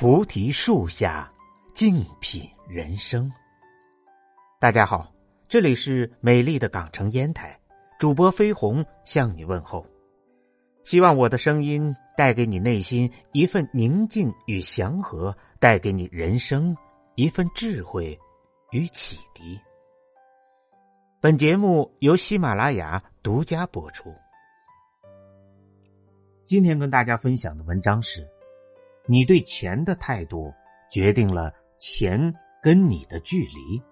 [0.00, 1.30] 菩提树下，
[1.74, 3.30] 静品人生。
[4.58, 5.12] 大家好，
[5.46, 7.54] 这里是美丽的港城烟台，
[7.98, 9.86] 主播飞鸿向你问候。
[10.84, 16.74] 希望我的声音带给你内心一份宁静与祥和，带给你人生
[17.14, 18.18] 一份智慧
[18.70, 19.60] 与启迪。
[21.20, 24.10] 本节目由喜马拉雅独家播出。
[26.46, 28.26] 今天跟大家分享的文章是。
[29.06, 30.52] 你对钱的态度，
[30.90, 32.32] 决定了钱
[32.62, 33.82] 跟你的距离。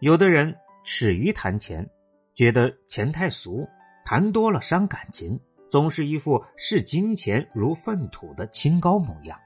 [0.00, 0.54] 有的人
[0.84, 1.88] 耻于谈钱，
[2.34, 3.66] 觉得钱太俗，
[4.04, 5.40] 谈多了伤感情，
[5.70, 9.38] 总是一副视金钱如粪土的清高模样；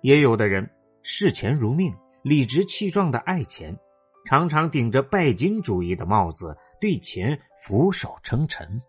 [0.00, 0.68] 也有的人
[1.02, 3.76] 视钱如命，理直气壮的爱钱，
[4.24, 8.80] 常常顶着拜金主义的帽子，对钱俯首称臣。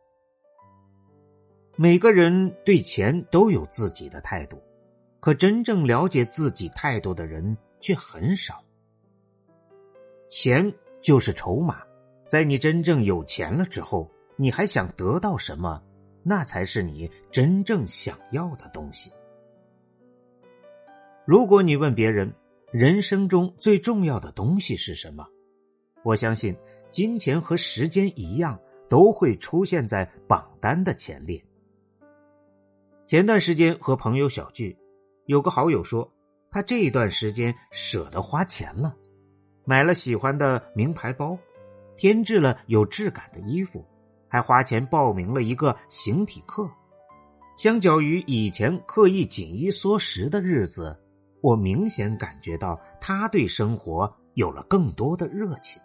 [1.77, 4.61] 每个人对钱都有自己的态度，
[5.19, 8.63] 可真正了解自己态度的人却很少。
[10.29, 11.81] 钱就是筹码，
[12.29, 15.81] 在你真正有钱了之后，你还想得到什么？
[16.23, 19.11] 那才是你真正想要的东西。
[21.25, 22.33] 如果你问别人，
[22.71, 25.27] 人生中最重要的东西是什么？
[26.03, 26.55] 我相信，
[26.89, 31.43] 金钱和时间一样，都会出现在榜单的前列。
[33.07, 34.75] 前段时间和朋友小聚，
[35.27, 36.11] 有个好友说，
[36.49, 38.95] 他这段时间舍得花钱了，
[39.63, 41.37] 买了喜欢的名牌包，
[41.95, 43.85] 添置了有质感的衣服，
[44.27, 46.67] 还花钱报名了一个形体课。
[47.59, 50.99] 相较于以前刻意紧衣缩食的日子，
[51.41, 55.79] 我明显感觉到他对生活有了更多的热情。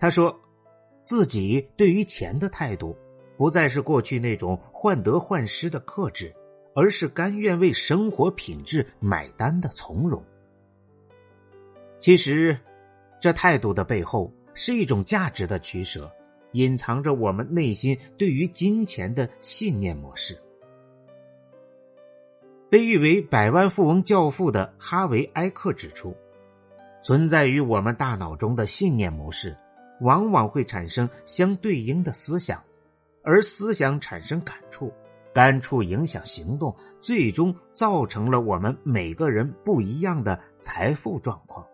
[0.00, 0.36] 他说，
[1.04, 2.96] 自己对于钱的态度。
[3.36, 6.34] 不再是过去那种患得患失的克制，
[6.74, 10.22] 而是甘愿为生活品质买单的从容。
[11.98, 12.58] 其实，
[13.20, 16.10] 这态度的背后是一种价值的取舍，
[16.52, 20.36] 隐藏着我们内心对于金钱的信念模式。
[22.68, 26.16] 被誉为百万富翁教父的哈维·埃克指出，
[27.02, 29.56] 存在于我们大脑中的信念模式，
[30.00, 32.62] 往往会产生相对应的思想。
[33.22, 34.92] 而思想产生感触，
[35.32, 41.64] 感触影响行动，最终造成了我们每个人不一样的财富状况。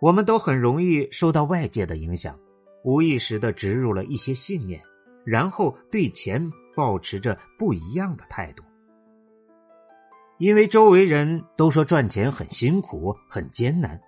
[0.00, 2.38] 我们都很容易受到外界的影响，
[2.84, 4.82] 无意识的植入了一些信念，
[5.24, 8.62] 然后对钱保持着不一样的态度。
[10.38, 14.00] 因为周围人都说赚钱很辛苦、很艰难，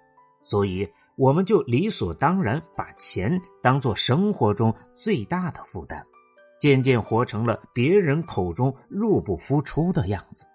[0.42, 0.86] 所以。
[1.16, 6.04] 我们就理所当然把钱当做生活中最大的负担，
[6.60, 10.46] 渐渐活成了别人口中入不敷出的样子。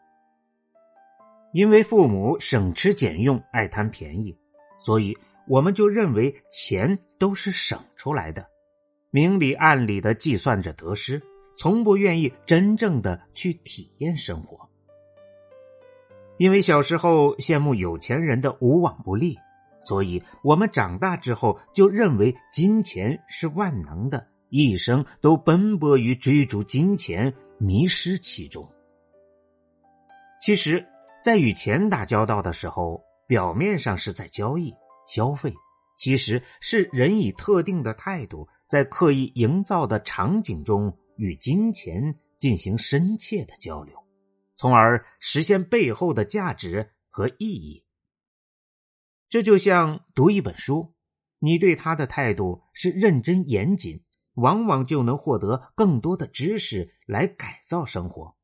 [1.54, 4.38] 因为父母省吃俭用、爱贪便宜，
[4.78, 8.46] 所以我们就认为钱都是省出来的，
[9.12, 11.22] 明里暗里的计算着得失，
[11.58, 14.70] 从不愿意真正的去体验生活。
[16.38, 19.38] 因为小时候羡慕有钱人的无往不利。
[19.82, 28.70] 所以，我们长大之后就认为金钱是万能的，一生都奔波于追逐金钱，迷失其中。
[30.42, 30.86] 其实，
[31.22, 34.74] 在与钱打交道的时候，表面上是在交易、
[35.08, 35.54] 消费，
[35.98, 43.96] 其实是人以特定的态度，在刻意营造的场景中与金钱进行深切的交流，
[44.56, 47.84] 从而实现背后的价值和意义。
[49.30, 50.96] 这就像读一本书，
[51.38, 54.04] 你对他的态度是认真严谨，
[54.34, 58.36] 往往就能获得更多的知识来改造生活；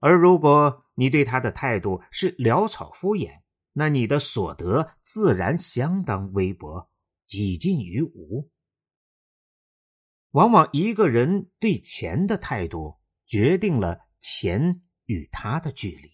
[0.00, 6.90] 而如果你对他的态度是潦草敷衍，那你的所得自然相当微薄，
[7.24, 8.50] 几近于无。
[10.32, 16.10] 往往一个人对钱的态度，决定了钱与他的距离。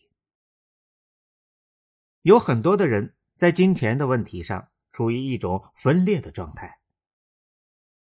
[2.21, 3.17] 有很多的人。
[3.41, 6.79] 在金钱的问题上，处于一种分裂的状态。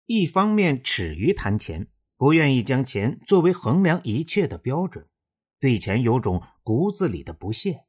[0.07, 1.87] 一方面耻于谈钱，
[2.17, 5.07] 不愿意将钱作为衡量一切的标准，
[5.59, 7.85] 对钱有种骨子里的不屑；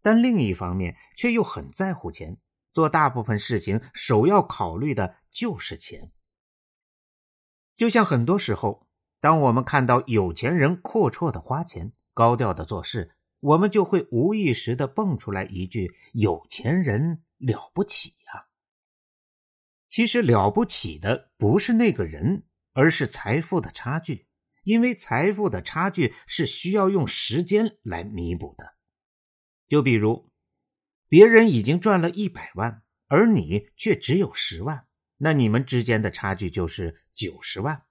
[0.00, 2.38] 但另一方面却又很在乎钱，
[2.72, 6.12] 做大部分事情首要考虑的就是钱。
[7.76, 8.88] 就像很多时候，
[9.20, 13.13] 当我们看到有钱人阔绰的花钱、高调的做事。
[13.44, 18.46] 我们就会无意识的蹦出来一句：“有钱人了不起呀！”
[19.90, 24.26] 其实了不起的不是那个人，而是财富的差距，
[24.62, 28.76] 因为财富的差距是需要用时间来弥补的。
[29.68, 30.30] 就比如，
[31.10, 34.86] 别人已经赚了一百万，而你却只有十万，
[35.18, 37.84] 那你们之间的差距就是九十万。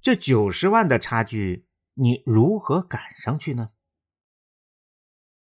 [0.00, 3.70] 这九十万的差距，你如何赶上去呢？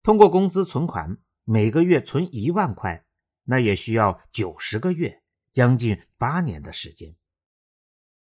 [0.08, 3.04] 通过工资存款，每个月存一万块，
[3.44, 5.22] 那也需要九十个月，
[5.52, 7.14] 将近八年的时间。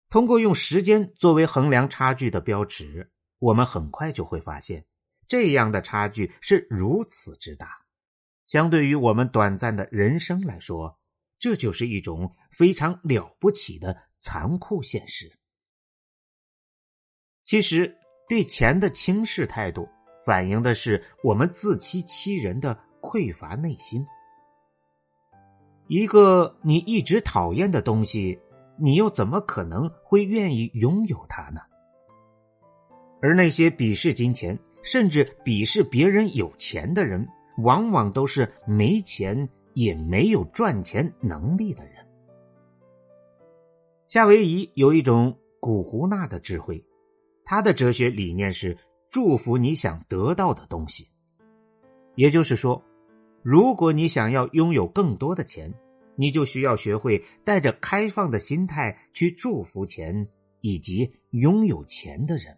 [0.07, 4.85] 通过用时间作为衡量差距的标尺，我们很快就会发现，
[5.27, 7.67] 这样的差距是如此之大。
[8.45, 10.99] 相对于我们短暂的人生来说，
[11.39, 15.33] 这就是一种非常了不起的残酷现实。
[17.43, 17.97] 其实，
[18.29, 19.89] 对钱的轻视态度，
[20.25, 24.05] 反映的是我们自欺欺人的匮乏内心。
[25.87, 28.39] 一个你一直讨厌的东西，
[28.79, 31.59] 你又怎么可能会愿意拥有它呢？
[33.21, 37.27] 而那些鄙视金钱，甚至鄙视别人有钱的人，
[37.57, 41.93] 往往都是没钱也没有赚钱能力的人。
[44.07, 46.83] 夏威夷有一种古胡纳的智慧。
[47.45, 48.77] 他的哲学理念是
[49.13, 51.07] 祝福你想得到的东西，
[52.15, 52.83] 也就是说，
[53.43, 55.71] 如果你想要拥有更多的钱，
[56.15, 60.27] 你就需要学会带着开放的心态去祝福钱
[60.61, 62.57] 以及拥有钱的人。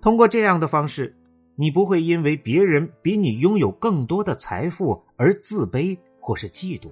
[0.00, 1.14] 通过这样的方式，
[1.56, 6.90] 你不会因为别人比你拥有更多的财富而自卑或是嫉妒，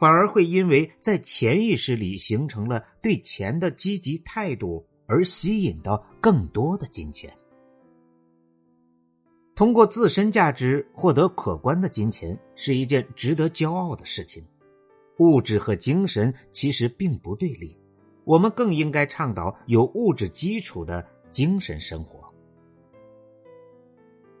[0.00, 4.86] 反而会因为在潜意识里形成了对钱的积极态度。
[5.12, 7.30] 而吸引到更多的金钱，
[9.54, 14.42] 通过自身价值获得可观的金钱是一件值得骄傲的事情。
[15.18, 17.76] 物质和精神其实并不对立，
[18.24, 22.24] 我们更应该倡导有物质基础的精神生活。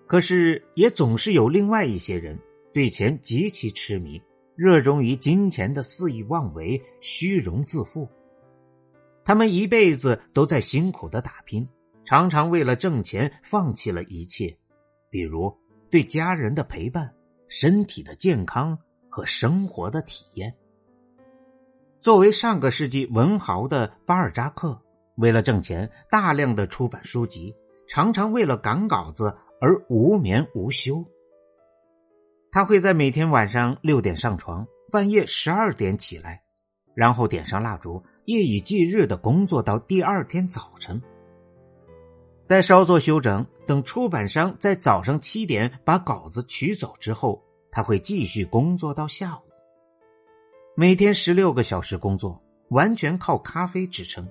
[0.06, 2.38] 可是，也总是有另外一些人
[2.72, 4.18] 对钱极其痴迷，
[4.56, 8.08] 热衷于金钱的肆意妄为、虚荣自负。
[9.24, 11.68] 他们一辈子都在辛苦的打拼，
[12.04, 14.56] 常常为了挣钱放弃了一切，
[15.10, 15.56] 比如
[15.90, 17.12] 对家人的陪伴、
[17.48, 18.76] 身体的健康
[19.08, 20.52] 和生活的体验。
[22.00, 24.80] 作为上个世纪文豪的巴尔扎克，
[25.16, 27.54] 为了挣钱，大量的出版书籍，
[27.86, 31.04] 常常为了赶稿子而无眠无休。
[32.50, 36.42] 他会在每天晚上六点上床，半夜十二点起来，
[36.94, 38.02] 然后点上蜡烛。
[38.26, 41.00] 夜以继日的工作到第二天早晨，
[42.46, 49.40] 待稍作休整，等出版商在早上七点把稿子取走之后，他会继续工作到下午。
[50.76, 54.26] 每天十六个小时工作，完全靠咖啡支撑。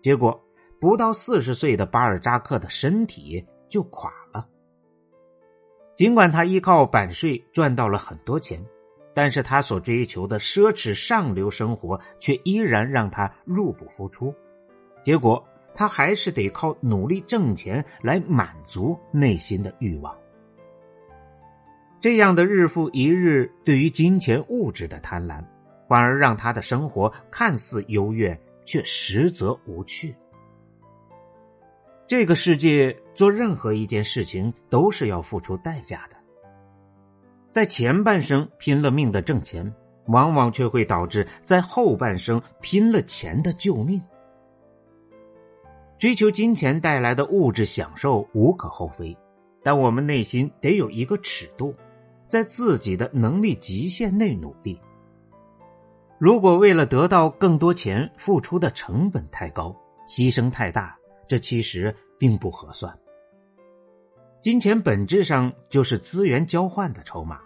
[0.00, 0.40] 结果，
[0.80, 4.48] 不到四十岁的巴尔扎克的身体就垮了。
[5.96, 8.64] 尽管他依靠版税赚到了很多钱。
[9.16, 14.34] 但是他所追求的奢侈上流生活却依然让他入不敷出，
[15.02, 15.42] 结果
[15.74, 20.14] 他还是得靠努力挣钱来满足内心的欲望。
[21.98, 25.42] 这样的日复一日对于金钱物质的贪婪，
[25.88, 30.14] 反而让他的生活看似优越，却实则无趣。
[32.06, 36.15] 这个世界做任何一件事情都是要付出代价的。
[37.56, 39.74] 在前半生拼了命的挣钱，
[40.08, 43.98] 往往却会导致在后半生拼了钱的救命。
[45.98, 49.16] 追求金钱带来的物质享受无可厚非，
[49.62, 51.74] 但我们内心得有一个尺度，
[52.28, 54.78] 在自己的能力极限内努力。
[56.18, 59.74] 如果为了得到更多钱，付出的成本太高，
[60.06, 60.94] 牺牲太大，
[61.26, 62.94] 这其实并不合算。
[64.42, 67.40] 金钱本质上就是资源交换的筹码。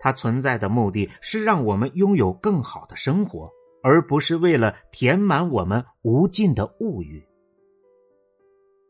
[0.00, 3.50] 它存在的目的是让我们拥有更好的生活，
[3.82, 7.22] 而不是为了填满我们无尽的物欲。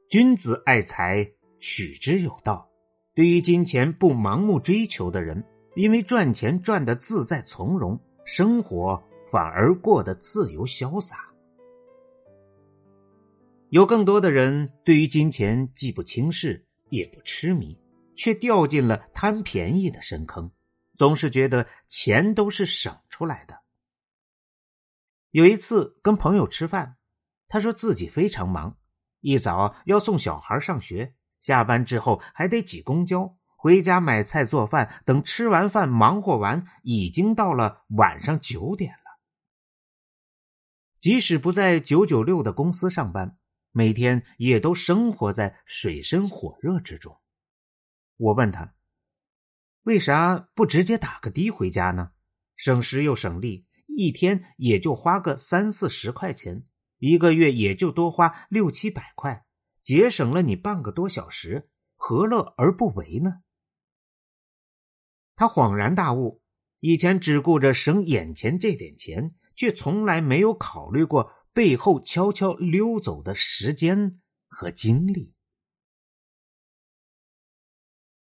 [0.09, 2.71] 君子爱财，取之有道。
[3.13, 11.29] 对于金钱不盲目追求的人，因为赚钱赚得自在从容，生活反而过得自由潇洒。
[13.69, 17.79] 有更多的人对于金钱既不轻视，也不痴迷，
[18.17, 20.51] 却掉进了贪便宜的深坑。
[21.01, 23.63] 总是觉得钱都是省出来的。
[25.31, 26.99] 有一次跟朋友吃饭，
[27.49, 28.77] 他说自己非常忙，
[29.21, 39.19] 一早要送小孩上学，下班之后还得挤公交，回家买菜做饭，等吃完饭忙活完，已经到了晚上九点了。
[41.01, 43.39] 即使不在九九六的公司上班，
[43.73, 47.19] 每天也都生活在水深火热之中。
[48.19, 48.75] 我问他
[49.83, 52.11] ：“为啥不直接打个的回家呢？
[52.57, 56.65] 省时又省力，一天也就花个三四十块钱，
[56.99, 59.45] 一个月也就多花六七百块，
[59.83, 63.43] 节省了你半个多小时，何乐而不为呢？”
[65.37, 66.43] 他恍然大悟，
[66.81, 71.33] 以前只顾着省眼前这点钱，却从来没有考虑过。
[71.53, 75.35] 背后悄悄溜走的时间和精力，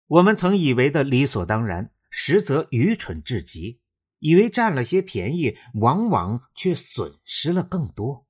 [0.07, 3.79] 我们曾以为的理所当然，实则愚蠢至极。
[4.19, 8.25] 以为占了些便宜，往往却损失了更多。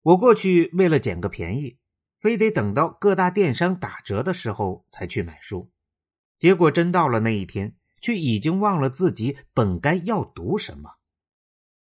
[0.00, 1.78] 我过去为了捡个便宜，
[2.18, 5.70] 非得等到各大电商打折的时候才去买书，
[6.38, 10.92] 结果真到了那一天，却已经忘了自己本该要读什么。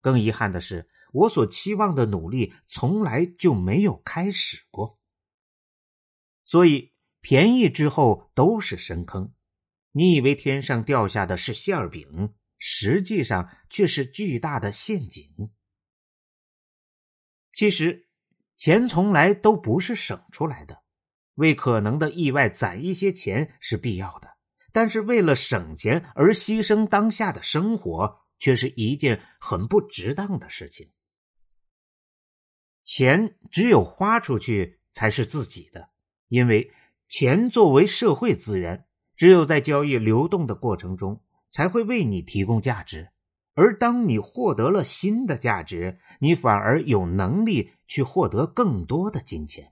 [0.01, 0.87] 更遗憾的是。
[1.13, 4.99] 我所期望的努力从来就没有开始过，
[6.43, 6.91] 所以
[7.27, 9.33] 便宜之后都是深坑。
[9.91, 15.51] 你以为天上掉下的是馅饼，实际上却是巨大的陷阱。
[17.53, 18.07] 其实，
[18.55, 20.83] 钱从来都不是省出来的，
[21.33, 24.37] 为可能的意外攒一些钱是必要的，
[24.71, 30.93] 但是为了省钱而牺牲当下的生活，却是一件很不值当的事情。
[32.85, 35.89] 钱只有花出去才是自己的，
[36.29, 36.71] 因为
[37.07, 38.85] 钱作为社会资源，
[39.15, 43.09] 只有在交易流动的过程中才会为你提供价值。
[43.55, 49.71] 而当你获得了新的价值，你反而有能力去获得更多的金钱。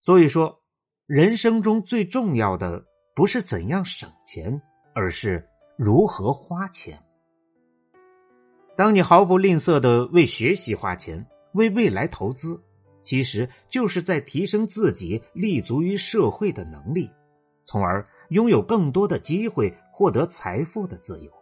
[0.00, 0.62] 所以说，
[1.06, 4.60] 人生中最重要的不是怎样省钱，
[4.94, 7.00] 而是如何花钱。
[8.76, 12.60] 当你毫不吝啬的为学习花钱，为未来投资，
[13.06, 17.08] 其实就是在提升自己立足于社会的能力，
[17.64, 21.32] 从而拥有更多的机会获得财富的自由。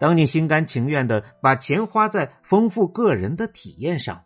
[0.00, 4.24] 当你心甘情愿的把钱花在丰富个人的体验上，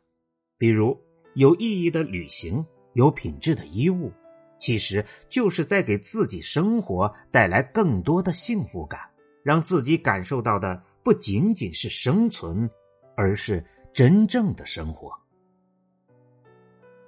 [0.56, 0.98] 比如
[1.34, 2.64] 有意义的旅行、
[2.94, 4.10] 有品质的衣物，
[4.58, 8.98] 其实就是在给自己生活带来更多的幸福感，
[9.42, 10.82] 让自己感受到的。
[11.02, 12.70] 不仅仅是生存，
[13.14, 13.62] 而是
[13.92, 15.12] 真正的生活。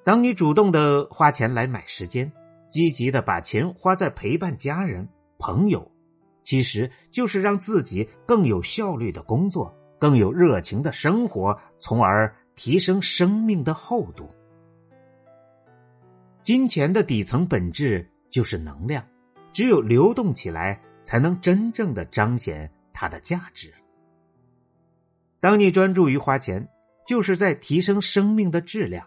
[0.06, 2.30] 当你主动的花钱来买时间，
[2.70, 5.90] 积极的把钱花在陪伴家人、朋友，
[6.44, 14.30] 其实就是让自己更有效率的工作，更有热情的生活，从而提升生命的厚度。
[16.40, 19.04] 金钱的底层本质就是能量，
[19.52, 23.74] 只有流动起来，才能真正的彰显它的价值。
[25.40, 26.68] 当你专注于花钱，
[27.08, 29.04] 就是在提升生命的质量，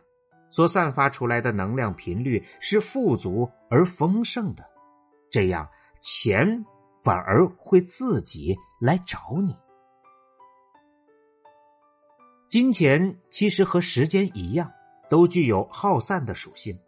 [0.49, 4.63] 所散发出来的能量频率是富足而丰盛的，
[5.31, 5.69] 这样
[6.01, 6.65] 钱
[7.03, 9.55] 反而会自己来找你。
[12.49, 14.71] 金钱其实和时间一样，
[15.09, 16.79] 都具有耗散的属性。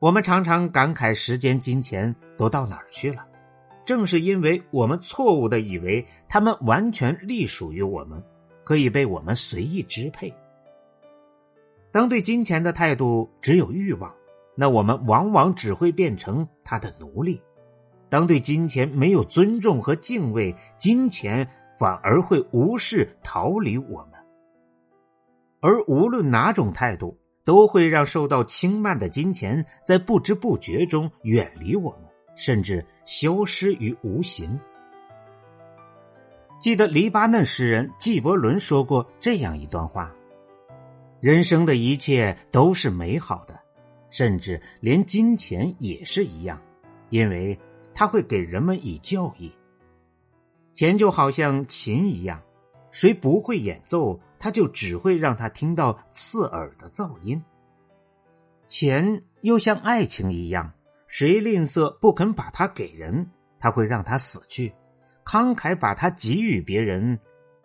[0.00, 3.26] 我们常常感慨时间、金钱都到哪儿去了。
[3.84, 8.22] 正是因为我们错误的以为他们完全隶属于我们，
[8.64, 10.32] 可以被我们随意支配。
[11.92, 14.14] 当对金钱的态度只有欲望，
[14.54, 17.40] 那我们往往只会变成他的奴隶；
[18.08, 24.20] 当对金钱没有尊重和敬畏，金钱反而会无视、逃离我们。
[25.60, 32.10] 而无论哪种态度，都会让受到轻慢的金钱在不知不觉中远离我们。
[32.36, 34.58] 甚至消失于无形。
[36.58, 40.10] 记得黎巴嫩诗人纪伯伦说过这样一段话
[41.20, 43.58] ：“人生的一切都是美好的，
[44.10, 46.60] 甚至连金钱也是一样，
[47.10, 47.58] 因为
[47.94, 49.52] 它会给人们以教益。
[50.74, 52.42] 钱就好像琴一样，
[52.90, 57.42] 谁不会演奏，他就只会让他听到刺耳的噪音。
[58.66, 60.72] 钱又像爱情一样。”
[61.12, 64.70] 谁吝啬不肯把它给人，他会让他死去；
[65.24, 67.18] 慷慨把它给予别人，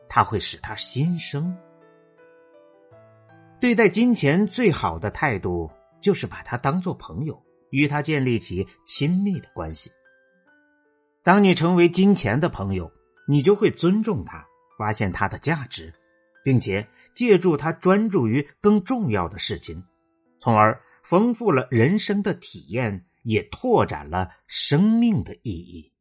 [0.09, 1.55] 他会使他新生。
[3.59, 5.71] 对待金钱最好的态度，
[6.01, 9.91] 就是把它当做朋友，与他建立起亲密的关系。
[11.23, 12.91] 当你成为金钱的朋友，
[13.27, 14.45] 你就会尊重他，
[14.77, 15.93] 发现他的价值，
[16.43, 19.83] 并且借助他专注于更重要的事情，
[20.39, 23.05] 从而丰富了人生的体验。
[23.25, 25.91] 也拓展了生命的意义。